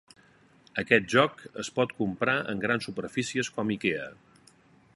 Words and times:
Aquest 0.83 1.05
joc 1.13 1.43
es 1.63 1.69
pot 1.75 1.93
comprar 1.99 2.35
en 2.55 2.63
grans 2.65 2.87
superfícies 2.89 3.51
com 3.59 3.75
Ikea. 3.77 4.09